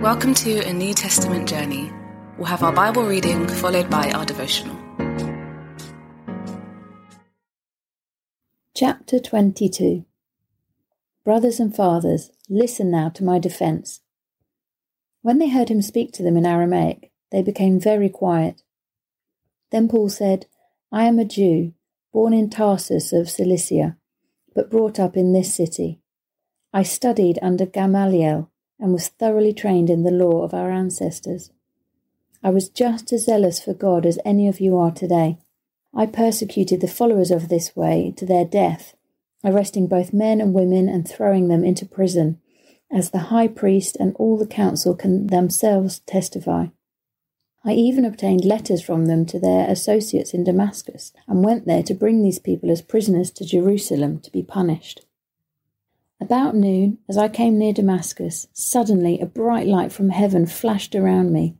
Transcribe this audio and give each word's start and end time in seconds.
Welcome 0.00 0.32
to 0.36 0.66
a 0.66 0.72
New 0.72 0.94
Testament 0.94 1.46
journey. 1.46 1.92
We'll 2.38 2.46
have 2.46 2.62
our 2.62 2.72
Bible 2.72 3.04
reading 3.04 3.46
followed 3.46 3.90
by 3.90 4.10
our 4.12 4.24
devotional. 4.24 4.74
Chapter 8.74 9.18
22 9.18 10.06
Brothers 11.22 11.60
and 11.60 11.76
fathers, 11.76 12.30
listen 12.48 12.90
now 12.90 13.10
to 13.10 13.22
my 13.22 13.38
defence. 13.38 14.00
When 15.20 15.36
they 15.36 15.50
heard 15.50 15.68
him 15.68 15.82
speak 15.82 16.12
to 16.12 16.22
them 16.22 16.38
in 16.38 16.46
Aramaic, 16.46 17.12
they 17.30 17.42
became 17.42 17.78
very 17.78 18.08
quiet. 18.08 18.62
Then 19.70 19.86
Paul 19.86 20.08
said, 20.08 20.46
I 20.90 21.04
am 21.04 21.18
a 21.18 21.26
Jew, 21.26 21.74
born 22.10 22.32
in 22.32 22.48
Tarsus 22.48 23.12
of 23.12 23.28
Cilicia, 23.28 23.98
but 24.54 24.70
brought 24.70 24.98
up 24.98 25.14
in 25.14 25.34
this 25.34 25.54
city. 25.54 26.00
I 26.72 26.84
studied 26.84 27.38
under 27.42 27.66
Gamaliel 27.66 28.49
and 28.80 28.92
was 28.92 29.08
thoroughly 29.08 29.52
trained 29.52 29.90
in 29.90 30.02
the 30.02 30.10
law 30.10 30.42
of 30.42 30.54
our 30.54 30.70
ancestors. 30.70 31.50
I 32.42 32.50
was 32.50 32.68
just 32.68 33.12
as 33.12 33.26
zealous 33.26 33.60
for 33.60 33.74
God 33.74 34.06
as 34.06 34.18
any 34.24 34.48
of 34.48 34.60
you 34.60 34.78
are 34.78 34.90
today. 34.90 35.38
I 35.94 36.06
persecuted 36.06 36.80
the 36.80 36.88
followers 36.88 37.30
of 37.30 37.48
this 37.48 37.76
way 37.76 38.14
to 38.16 38.24
their 38.24 38.44
death, 38.44 38.94
arresting 39.44 39.86
both 39.86 40.12
men 40.12 40.40
and 40.40 40.54
women 40.54 40.88
and 40.88 41.06
throwing 41.06 41.48
them 41.48 41.64
into 41.64 41.84
prison, 41.84 42.40
as 42.90 43.10
the 43.10 43.28
high 43.30 43.48
priest 43.48 43.96
and 44.00 44.16
all 44.16 44.38
the 44.38 44.46
council 44.46 44.94
can 44.94 45.26
themselves 45.26 46.00
testify. 46.00 46.66
I 47.62 47.72
even 47.72 48.06
obtained 48.06 48.44
letters 48.44 48.80
from 48.80 49.06
them 49.06 49.26
to 49.26 49.38
their 49.38 49.68
associates 49.68 50.32
in 50.32 50.44
Damascus, 50.44 51.12
and 51.28 51.44
went 51.44 51.66
there 51.66 51.82
to 51.82 51.94
bring 51.94 52.22
these 52.22 52.38
people 52.38 52.70
as 52.70 52.80
prisoners 52.80 53.30
to 53.32 53.44
Jerusalem 53.44 54.20
to 54.20 54.32
be 54.32 54.42
punished. 54.42 55.04
About 56.20 56.54
noon, 56.54 56.98
as 57.08 57.16
I 57.16 57.28
came 57.28 57.58
near 57.58 57.72
Damascus, 57.72 58.46
suddenly 58.52 59.18
a 59.18 59.26
bright 59.26 59.66
light 59.66 59.90
from 59.90 60.10
heaven 60.10 60.44
flashed 60.44 60.94
around 60.94 61.32
me. 61.32 61.56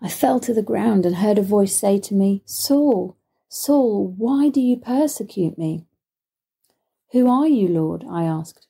I 0.00 0.08
fell 0.08 0.38
to 0.40 0.54
the 0.54 0.62
ground 0.62 1.04
and 1.04 1.16
heard 1.16 1.38
a 1.38 1.42
voice 1.42 1.74
say 1.74 1.98
to 2.00 2.14
me, 2.14 2.42
Saul, 2.44 3.16
Saul, 3.48 4.14
why 4.16 4.48
do 4.48 4.60
you 4.60 4.76
persecute 4.76 5.58
me? 5.58 5.86
Who 7.12 7.28
are 7.28 7.48
you, 7.48 7.68
Lord? 7.68 8.04
I 8.08 8.24
asked. 8.24 8.66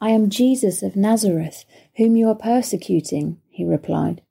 I 0.00 0.10
am 0.10 0.30
Jesus 0.30 0.82
of 0.82 0.94
Nazareth, 0.94 1.64
whom 1.96 2.14
you 2.14 2.28
are 2.28 2.34
persecuting, 2.36 3.40
he 3.50 3.64
replied. 3.64 4.22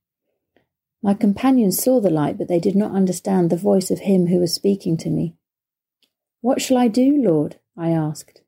My 1.04 1.14
companions 1.14 1.84
saw 1.84 2.00
the 2.00 2.10
light, 2.10 2.38
but 2.38 2.48
they 2.48 2.60
did 2.60 2.76
not 2.76 2.96
understand 2.96 3.50
the 3.50 3.58
voice 3.58 3.92
of 3.92 4.00
him 4.00 4.28
who 4.28 4.40
was 4.40 4.54
speaking 4.54 4.96
to 4.98 5.10
me. 5.10 5.36
What 6.40 6.62
shall 6.62 6.78
I 6.78 6.88
do, 6.88 7.22
Lord? 7.22 7.60
I 7.76 7.90
asked. 7.90 8.42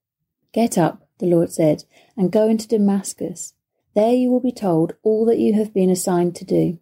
Get 0.54 0.78
up, 0.78 1.09
the 1.20 1.26
Lord 1.26 1.52
said, 1.52 1.84
and 2.18 2.32
go 2.32 2.50
into 2.50 2.68
Damascus. 2.68 3.54
There 3.96 4.14
you 4.14 4.30
will 4.30 4.40
be 4.40 4.52
told 4.52 4.96
all 5.04 5.26
that 5.26 5.40
you 5.40 5.54
have 5.54 5.74
been 5.74 5.90
assigned 5.90 6.36
to 6.36 6.46
do. 6.46 6.80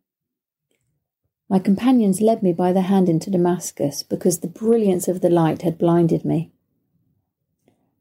My 1.50 1.60
companions 1.60 2.22
led 2.22 2.44
me 2.44 2.52
by 2.52 2.74
the 2.74 2.82
hand 2.82 3.08
into 3.08 3.30
Damascus 3.30 4.04
because 4.04 4.40
the 4.40 4.48
brilliance 4.48 5.08
of 5.08 5.22
the 5.22 5.30
light 5.30 5.62
had 5.62 5.78
blinded 5.78 6.26
me. 6.26 6.52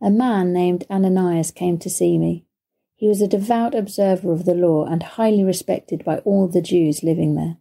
A 0.01 0.11
man 0.11 0.53
named 0.53 0.85
Ananias 0.91 1.51
came 1.51 1.79
to 1.79 1.89
see 1.89 2.19
me. 2.19 2.45
He 2.97 3.09
was 3.09 3.21
a 3.21 3.29
devout 3.29 3.75
observer 3.75 4.33
of 4.33 4.45
the 4.45 4.55
law 4.55 4.85
and 4.85 5.03
highly 5.03 5.45
respected 5.45 6.05
by 6.05 6.19
all 6.19 6.49
the 6.49 6.63
Jews 6.63 7.03
living 7.03 7.35
there. 7.35 7.59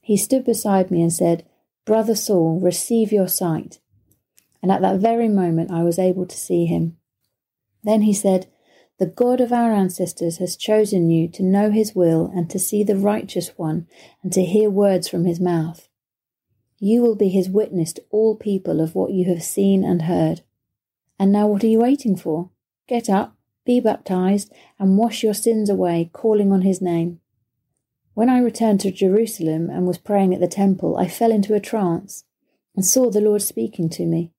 He 0.00 0.16
stood 0.16 0.44
beside 0.44 0.90
me 0.90 1.02
and 1.02 1.12
said, 1.12 1.44
Brother 1.84 2.14
Saul, 2.14 2.60
receive 2.60 3.12
your 3.12 3.28
sight. 3.28 3.80
And 4.62 4.72
at 4.72 4.80
that 4.82 4.98
very 4.98 5.28
moment 5.28 5.70
I 5.70 5.82
was 5.82 5.98
able 5.98 6.26
to 6.26 6.36
see 6.36 6.66
him. 6.66 6.96
Then 7.86 8.02
he 8.02 8.12
said, 8.12 8.48
The 8.98 9.06
God 9.06 9.40
of 9.40 9.52
our 9.52 9.72
ancestors 9.72 10.38
has 10.38 10.56
chosen 10.56 11.08
you 11.08 11.28
to 11.28 11.44
know 11.44 11.70
his 11.70 11.94
will 11.94 12.30
and 12.34 12.50
to 12.50 12.58
see 12.58 12.82
the 12.82 12.96
righteous 12.96 13.56
one 13.56 13.86
and 14.22 14.32
to 14.32 14.44
hear 14.44 14.68
words 14.68 15.08
from 15.08 15.24
his 15.24 15.38
mouth. 15.38 15.88
You 16.78 17.00
will 17.00 17.14
be 17.14 17.28
his 17.28 17.48
witness 17.48 17.92
to 17.94 18.04
all 18.10 18.34
people 18.34 18.80
of 18.80 18.96
what 18.96 19.12
you 19.12 19.26
have 19.26 19.42
seen 19.42 19.84
and 19.84 20.02
heard. 20.02 20.42
And 21.18 21.30
now 21.30 21.46
what 21.46 21.62
are 21.62 21.68
you 21.68 21.78
waiting 21.78 22.16
for? 22.16 22.50
Get 22.88 23.08
up, 23.08 23.36
be 23.64 23.78
baptized, 23.78 24.52
and 24.80 24.98
wash 24.98 25.22
your 25.22 25.32
sins 25.32 25.70
away, 25.70 26.10
calling 26.12 26.52
on 26.52 26.62
his 26.62 26.82
name. 26.82 27.20
When 28.14 28.28
I 28.28 28.40
returned 28.40 28.80
to 28.80 28.90
Jerusalem 28.90 29.70
and 29.70 29.86
was 29.86 29.98
praying 29.98 30.34
at 30.34 30.40
the 30.40 30.48
temple, 30.48 30.96
I 30.96 31.06
fell 31.06 31.30
into 31.30 31.54
a 31.54 31.60
trance 31.60 32.24
and 32.74 32.84
saw 32.84 33.10
the 33.10 33.20
Lord 33.20 33.42
speaking 33.42 33.88
to 33.90 34.06
me. 34.06 34.32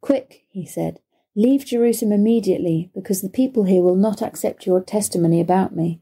Quick, 0.00 0.42
he 0.50 0.66
said, 0.66 0.98
Leave 1.38 1.64
Jerusalem 1.64 2.10
immediately, 2.10 2.90
because 2.92 3.22
the 3.22 3.28
people 3.28 3.62
here 3.62 3.80
will 3.80 3.94
not 3.94 4.22
accept 4.22 4.66
your 4.66 4.80
testimony 4.80 5.40
about 5.40 5.72
me. 5.72 6.00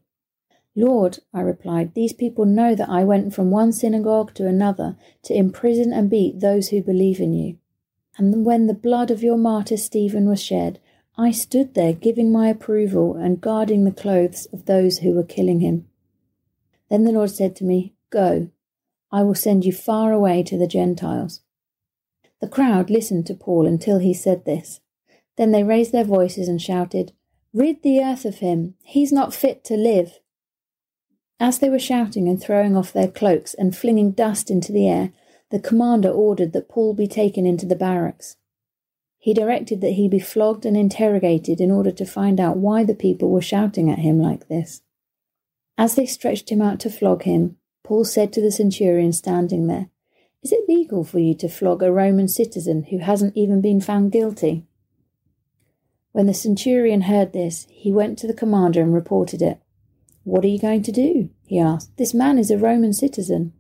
Lord, 0.75 1.19
I 1.35 1.43
replied, 1.43 1.93
these 1.93 2.15
people 2.15 2.47
know 2.47 2.75
that 2.75 2.89
I 2.89 3.05
went 3.05 3.35
from 3.35 3.51
one 3.51 3.73
synagogue 3.73 4.33
to 4.37 4.47
another 4.47 4.97
to 5.25 5.35
imprison 5.35 5.93
and 5.93 6.09
beat 6.09 6.41
those 6.41 6.69
who 6.69 6.83
believe 6.83 7.21
in 7.21 7.35
you. 7.35 7.59
And 8.17 8.47
when 8.47 8.67
the 8.67 8.73
blood 8.73 9.11
of 9.11 9.23
your 9.23 9.37
martyr 9.37 9.77
Stephen 9.77 10.27
was 10.27 10.43
shed, 10.43 10.81
I 11.19 11.33
stood 11.33 11.75
there 11.75 11.93
giving 11.93 12.33
my 12.33 12.49
approval 12.49 13.15
and 13.15 13.39
guarding 13.39 13.85
the 13.85 13.93
clothes 13.93 14.47
of 14.55 14.65
those 14.65 15.01
who 15.01 15.13
were 15.13 15.23
killing 15.23 15.61
him. 15.61 15.87
Then 16.89 17.05
the 17.05 17.13
Lord 17.13 17.31
said 17.31 17.55
to 17.57 17.65
me, 17.65 17.93
Go, 18.09 18.49
I 19.13 19.23
will 19.23 19.35
send 19.35 19.67
you 19.67 19.73
far 19.75 20.13
away 20.13 20.43
to 20.45 20.57
the 20.57 20.67
Gentiles. 20.67 21.43
The 22.41 22.49
crowd 22.49 22.89
listened 22.89 23.27
to 23.27 23.35
Paul 23.35 23.67
until 23.67 23.99
he 23.99 24.15
said 24.15 24.47
this. 24.47 24.81
Then 25.37 25.53
they 25.53 25.63
raised 25.63 25.93
their 25.93 26.05
voices 26.05 26.49
and 26.49 26.61
shouted, 26.61 27.13
Rid 27.53 27.83
the 27.83 28.01
earth 28.01 28.25
of 28.25 28.37
him! 28.37 28.75
He's 28.83 29.13
not 29.13 29.35
fit 29.35 29.65
to 29.65 29.77
live! 29.77 30.21
As 31.39 31.59
they 31.59 31.69
were 31.69 31.79
shouting 31.79 32.29
and 32.29 32.41
throwing 32.41 32.77
off 32.77 32.93
their 32.93 33.09
cloaks 33.09 33.55
and 33.55 33.77
flinging 33.77 34.13
dust 34.13 34.51
into 34.51 34.73
the 34.73 34.89
air, 34.89 35.13
the 35.51 35.61
commander 35.61 36.11
ordered 36.11 36.53
that 36.53 36.69
Paul 36.69 36.95
be 36.95 37.07
taken 37.07 37.47
into 37.47 37.67
the 37.67 37.77
barracks. 37.77 38.37
He 39.19 39.35
directed 39.35 39.81
that 39.81 39.93
he 39.93 40.09
be 40.09 40.19
flogged 40.19 40.65
and 40.65 40.77
interrogated 40.77 41.61
in 41.61 41.71
order 41.71 41.91
to 41.93 42.05
find 42.05 42.41
out 42.41 42.57
why 42.57 42.85
the 42.85 42.95
people 42.95 43.31
were 43.31 43.43
shouting 43.43 43.91
at 43.91 43.99
him 43.99 44.19
like 44.19 44.49
this. 44.49 44.83
As 45.79 45.95
they 45.95 46.07
stretched 46.07 46.51
him 46.51 46.63
out 46.63 46.81
to 46.81 46.91
flog 46.91 47.23
him, 47.25 47.57
Paul 47.85 48.05
said 48.05 48.33
to 48.33 48.41
the 48.41 48.51
centurion 48.51 49.13
standing 49.13 49.67
there, 49.67 49.89
Is 50.43 50.53
it 50.53 50.69
legal 50.69 51.05
for 51.05 51.19
you 51.19 51.35
to 51.37 51.49
flog 51.49 51.83
a 51.83 51.93
Roman 51.93 52.29
citizen 52.29 52.85
who 52.85 52.99
hasn't 52.99 53.37
even 53.37 53.61
been 53.61 53.81
found 53.81 54.13
guilty? 54.13 54.66
When 56.17 56.29
the 56.29 56.33
centurion 56.33 57.03
heard 57.03 57.35
this, 57.35 57.67
he 57.69 57.93
went 57.93 58.17
to 58.21 58.27
the 58.27 58.33
commander 58.33 58.81
and 58.81 58.95
reported 58.95 59.43
it. 59.43 59.61
What 60.25 60.47
are 60.47 60.49
you 60.49 60.59
going 60.59 60.83
to 60.85 60.91
do? 60.91 61.29
he 61.47 61.59
asked. 61.59 61.95
This 61.99 62.15
man 62.15 62.39
is 62.39 62.51
a 62.51 62.57
Roman 62.57 62.95
citizen. 62.95 63.53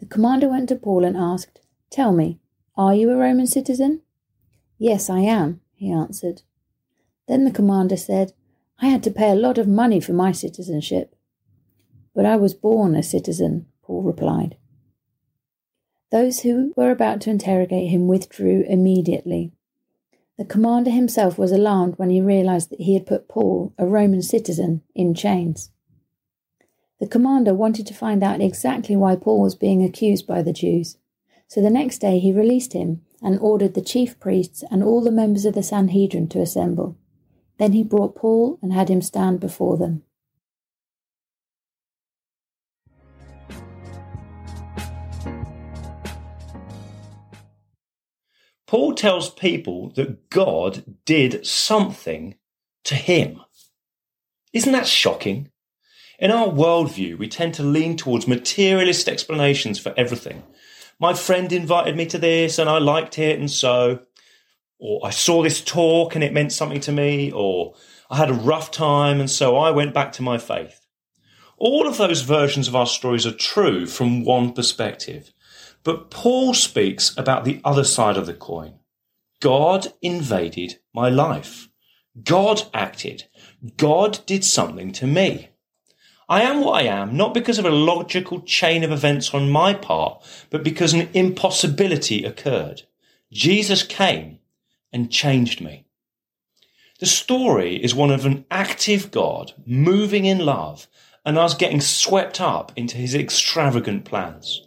The 0.00 0.06
commander 0.06 0.48
went 0.48 0.70
to 0.70 0.74
Paul 0.74 1.04
and 1.04 1.16
asked, 1.16 1.60
Tell 1.88 2.10
me, 2.10 2.40
are 2.76 2.96
you 2.96 3.12
a 3.12 3.16
Roman 3.16 3.46
citizen? 3.46 4.00
Yes, 4.76 5.08
I 5.08 5.20
am, 5.20 5.60
he 5.72 5.92
answered. 5.92 6.42
Then 7.28 7.44
the 7.44 7.52
commander 7.52 7.96
said, 7.96 8.32
I 8.80 8.88
had 8.88 9.04
to 9.04 9.12
pay 9.12 9.30
a 9.30 9.36
lot 9.36 9.56
of 9.56 9.68
money 9.68 10.00
for 10.00 10.12
my 10.12 10.32
citizenship. 10.32 11.14
But 12.12 12.26
I 12.26 12.34
was 12.34 12.54
born 12.54 12.96
a 12.96 13.04
citizen, 13.04 13.66
Paul 13.84 14.02
replied. 14.02 14.56
Those 16.10 16.40
who 16.40 16.74
were 16.74 16.90
about 16.90 17.20
to 17.20 17.30
interrogate 17.30 17.88
him 17.88 18.08
withdrew 18.08 18.64
immediately. 18.68 19.52
The 20.40 20.46
commander 20.46 20.90
himself 20.90 21.36
was 21.36 21.52
alarmed 21.52 21.98
when 21.98 22.08
he 22.08 22.22
realized 22.22 22.70
that 22.70 22.80
he 22.80 22.94
had 22.94 23.04
put 23.04 23.28
Paul, 23.28 23.74
a 23.76 23.84
Roman 23.84 24.22
citizen, 24.22 24.80
in 24.94 25.12
chains. 25.12 25.70
The 26.98 27.06
commander 27.06 27.52
wanted 27.52 27.86
to 27.88 27.92
find 27.92 28.22
out 28.22 28.40
exactly 28.40 28.96
why 28.96 29.16
Paul 29.16 29.42
was 29.42 29.54
being 29.54 29.84
accused 29.84 30.26
by 30.26 30.40
the 30.40 30.54
Jews. 30.54 30.96
So 31.46 31.60
the 31.60 31.68
next 31.68 31.98
day 31.98 32.18
he 32.18 32.32
released 32.32 32.72
him 32.72 33.02
and 33.20 33.38
ordered 33.38 33.74
the 33.74 33.82
chief 33.82 34.18
priests 34.18 34.64
and 34.70 34.82
all 34.82 35.02
the 35.02 35.10
members 35.10 35.44
of 35.44 35.52
the 35.52 35.62
Sanhedrin 35.62 36.26
to 36.28 36.40
assemble. 36.40 36.96
Then 37.58 37.72
he 37.72 37.82
brought 37.82 38.14
Paul 38.14 38.58
and 38.62 38.72
had 38.72 38.88
him 38.88 39.02
stand 39.02 39.40
before 39.40 39.76
them. 39.76 40.04
Paul 48.70 48.94
tells 48.94 49.30
people 49.30 49.90
that 49.96 50.30
God 50.30 50.84
did 51.04 51.44
something 51.44 52.36
to 52.84 52.94
him. 52.94 53.40
Isn't 54.52 54.70
that 54.70 54.86
shocking? 54.86 55.50
In 56.20 56.30
our 56.30 56.46
worldview, 56.46 57.18
we 57.18 57.26
tend 57.26 57.54
to 57.54 57.64
lean 57.64 57.96
towards 57.96 58.28
materialist 58.28 59.08
explanations 59.08 59.80
for 59.80 59.92
everything. 59.96 60.44
My 61.00 61.14
friend 61.14 61.52
invited 61.52 61.96
me 61.96 62.06
to 62.06 62.18
this 62.18 62.60
and 62.60 62.70
I 62.70 62.78
liked 62.78 63.18
it 63.18 63.40
and 63.40 63.50
so, 63.50 64.02
or 64.78 65.00
I 65.04 65.10
saw 65.10 65.42
this 65.42 65.60
talk 65.60 66.14
and 66.14 66.22
it 66.22 66.32
meant 66.32 66.52
something 66.52 66.80
to 66.82 66.92
me, 66.92 67.32
or 67.32 67.74
I 68.08 68.18
had 68.18 68.30
a 68.30 68.34
rough 68.34 68.70
time 68.70 69.18
and 69.18 69.28
so 69.28 69.56
I 69.56 69.72
went 69.72 69.94
back 69.94 70.12
to 70.12 70.22
my 70.22 70.38
faith. 70.38 70.86
All 71.58 71.88
of 71.88 71.96
those 71.96 72.20
versions 72.20 72.68
of 72.68 72.76
our 72.76 72.86
stories 72.86 73.26
are 73.26 73.32
true 73.32 73.86
from 73.86 74.24
one 74.24 74.52
perspective. 74.52 75.32
But 75.82 76.10
Paul 76.10 76.54
speaks 76.54 77.16
about 77.16 77.44
the 77.44 77.60
other 77.64 77.84
side 77.84 78.16
of 78.16 78.26
the 78.26 78.34
coin. 78.34 78.74
God 79.40 79.94
invaded 80.02 80.78
my 80.94 81.08
life. 81.08 81.68
God 82.22 82.64
acted. 82.74 83.24
God 83.76 84.20
did 84.26 84.44
something 84.44 84.92
to 84.92 85.06
me. 85.06 85.48
I 86.28 86.42
am 86.42 86.60
what 86.60 86.80
I 86.80 86.86
am, 86.86 87.16
not 87.16 87.34
because 87.34 87.58
of 87.58 87.64
a 87.64 87.70
logical 87.70 88.40
chain 88.42 88.84
of 88.84 88.92
events 88.92 89.34
on 89.34 89.50
my 89.50 89.74
part, 89.74 90.22
but 90.50 90.62
because 90.62 90.92
an 90.92 91.08
impossibility 91.14 92.24
occurred. 92.24 92.82
Jesus 93.32 93.82
came 93.82 94.38
and 94.92 95.10
changed 95.10 95.60
me. 95.60 95.86
The 97.00 97.06
story 97.06 97.82
is 97.82 97.94
one 97.94 98.10
of 98.10 98.26
an 98.26 98.44
active 98.50 99.10
God 99.10 99.54
moving 99.64 100.26
in 100.26 100.40
love 100.40 100.86
and 101.24 101.38
us 101.38 101.54
getting 101.54 101.80
swept 101.80 102.40
up 102.40 102.72
into 102.76 102.96
his 102.96 103.14
extravagant 103.14 104.04
plans. 104.04 104.66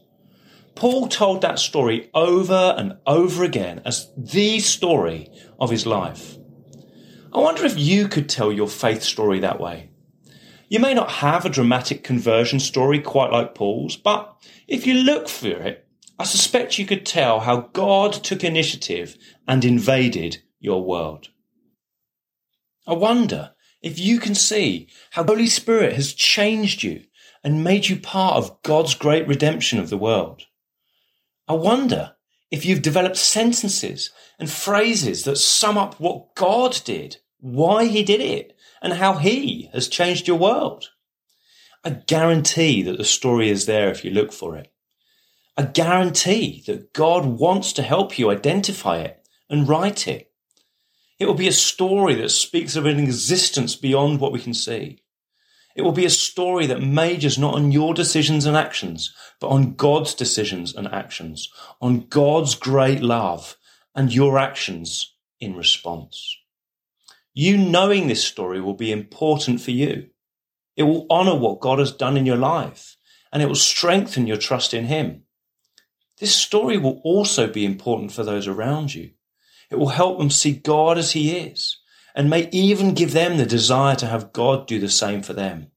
Paul 0.76 1.08
told 1.08 1.42
that 1.42 1.60
story 1.60 2.10
over 2.14 2.76
and 2.78 2.98
over 3.06 3.44
again 3.44 3.82
as 3.86 4.12
the 4.18 4.60
story 4.60 5.30
of 5.60 5.70
his 5.70 5.86
life. 5.86 6.38
I 7.32 7.40
wonder 7.40 7.66
if 7.66 7.78
you 7.78 8.08
could 8.08 8.30
tell 8.30 8.52
your 8.52 8.68
faith 8.68 9.02
story 9.02 9.40
that 9.40 9.60
way. 9.60 9.90
You 10.70 10.80
may 10.80 10.94
not 10.94 11.12
have 11.12 11.46
a 11.46 11.50
dramatic 11.50 12.04
conversion 12.04 12.60
story 12.60 13.00
quite 13.00 13.32
like 13.32 13.56
Paul's, 13.56 13.96
but 13.96 14.36
if 14.68 14.88
you 14.88 14.96
look 14.96 15.30
for 15.30 15.50
it, 15.50 15.88
I 16.18 16.26
suspect 16.26 16.78
you 16.78 16.86
could 16.86 17.06
tell 17.06 17.42
how 17.42 17.70
God 17.74 18.14
took 18.14 18.44
initiative 18.44 19.18
and 19.48 19.66
invaded 19.66 20.44
your 20.60 20.84
world. 20.84 21.30
I 22.88 22.94
wonder 22.94 23.52
if 23.82 24.00
you 24.00 24.20
can 24.20 24.36
see 24.36 24.88
how 25.12 25.24
Holy 25.24 25.48
Spirit 25.48 25.94
has 25.94 26.14
changed 26.14 26.84
you 26.84 27.04
and 27.44 27.64
made 27.64 27.88
you 27.88 28.00
part 28.00 28.38
of 28.38 28.62
God's 28.64 28.96
great 28.96 29.28
redemption 29.28 29.80
of 29.80 29.90
the 29.90 29.98
world. 29.98 30.44
I 31.48 31.54
wonder 31.54 32.16
if 32.52 32.66
you've 32.66 32.82
developed 32.82 33.18
sentences 33.18 34.12
and 34.40 34.50
phrases 34.50 35.24
that 35.24 35.38
sum 35.38 35.78
up 35.78 36.00
what 36.00 36.36
God 36.36 36.80
did, 36.86 37.18
why 37.40 37.86
he 37.86 38.04
did 38.04 38.22
it, 38.22 38.56
and 38.82 38.94
how 38.94 39.14
he 39.16 39.70
has 39.74 39.88
changed 39.88 40.28
your 40.28 40.38
world. 40.38 40.90
I 41.84 41.90
guarantee 41.92 42.82
that 42.84 42.98
the 42.98 43.04
story 43.04 43.50
is 43.50 43.66
there 43.66 43.90
if 43.90 44.06
you 44.06 44.12
look 44.12 44.32
for 44.32 44.56
it. 44.56 44.72
I 45.58 45.64
guarantee 45.64 46.64
that 46.66 46.94
God 46.94 47.26
wants 47.26 47.74
to 47.74 47.84
help 47.84 48.18
you 48.18 48.32
identify 48.32 49.00
it 49.00 49.24
and 49.50 49.68
write 49.68 50.08
it. 50.08 50.32
It 51.20 51.26
will 51.26 51.34
be 51.36 51.48
a 51.48 51.54
story 51.54 52.16
that 52.16 52.30
speaks 52.30 52.76
of 52.76 52.86
an 52.86 53.00
existence 53.00 53.76
beyond 53.76 54.20
what 54.20 54.32
we 54.32 54.40
can 54.40 54.54
see. 54.54 55.03
It 55.76 55.82
will 55.82 55.92
be 55.92 56.06
a 56.06 56.10
story 56.10 56.68
that 56.68 56.82
majors 56.82 57.38
not 57.38 57.56
on 57.56 57.72
your 57.72 57.94
decisions 57.94 58.46
and 58.46 58.56
actions, 58.56 59.14
but 59.40 59.48
on 59.48 59.74
God's 59.74 60.14
decisions 60.14 60.76
and 60.76 60.88
actions, 60.88 61.50
on 61.82 62.08
God's 62.08 62.56
great 62.56 63.02
love 63.02 63.58
and 63.96 64.14
your 64.14 64.38
actions 64.38 65.16
in 65.40 65.56
response. 65.56 66.38
You 67.34 67.58
knowing 67.58 68.08
this 68.08 68.24
story 68.24 68.62
will 68.62 68.76
be 68.76 68.92
important 68.92 69.62
for 69.62 69.72
you. 69.72 70.10
It 70.76 70.84
will 70.84 71.08
honor 71.10 71.36
what 71.36 71.60
God 71.60 71.80
has 71.80 71.92
done 71.92 72.18
in 72.18 72.26
your 72.26 72.38
life 72.38 72.96
and 73.32 73.42
it 73.42 73.48
will 73.48 73.56
strengthen 73.56 74.28
your 74.28 74.38
trust 74.38 74.74
in 74.74 74.86
Him. 74.86 75.24
This 76.20 76.36
story 76.36 76.78
will 76.78 77.02
also 77.04 77.48
be 77.48 77.66
important 77.66 78.12
for 78.12 78.24
those 78.24 78.48
around 78.48 78.94
you. 78.94 79.12
It 79.72 79.78
will 79.78 79.90
help 79.90 80.20
them 80.20 80.30
see 80.30 80.54
God 80.54 81.00
as 81.00 81.14
He 81.14 81.36
is 81.36 81.80
and 82.16 82.30
may 82.30 82.50
even 82.52 82.94
give 82.94 83.14
them 83.14 83.38
the 83.38 83.46
desire 83.46 83.96
to 83.96 84.08
have 84.08 84.34
God 84.34 84.68
do 84.68 84.80
the 84.80 84.90
same 84.90 85.22
for 85.24 85.34
them. 85.34 85.72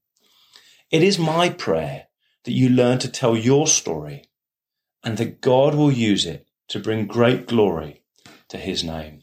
It 0.90 1.02
is 1.02 1.18
my 1.18 1.48
prayer 1.48 2.08
that 2.44 2.52
you 2.52 2.68
learn 2.68 2.98
to 2.98 3.10
tell 3.10 3.36
your 3.36 3.66
story 3.66 4.24
and 5.02 5.16
that 5.18 5.40
God 5.40 5.74
will 5.74 5.92
use 5.92 6.26
it 6.26 6.46
to 6.68 6.78
bring 6.78 7.06
great 7.06 7.46
glory 7.46 8.02
to 8.48 8.58
His 8.58 8.84
name. 8.84 9.22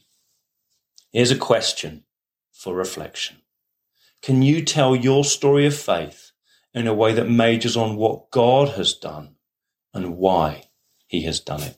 Here's 1.12 1.32
a 1.32 1.38
question 1.38 2.04
for 2.52 2.74
reflection. 2.74 3.38
Can 4.22 4.42
you 4.42 4.64
tell 4.64 4.96
your 4.96 5.24
story 5.24 5.66
of 5.66 5.76
faith 5.76 6.32
in 6.74 6.88
a 6.88 6.94
way 6.94 7.14
that 7.14 7.30
majors 7.30 7.78
on 7.78 7.98
what 7.98 8.32
God 8.32 8.70
has 8.70 8.94
done 8.94 9.36
and 9.94 10.18
why 10.18 10.70
He 11.08 11.24
has 11.24 11.40
done 11.40 11.62
it? 11.62 11.78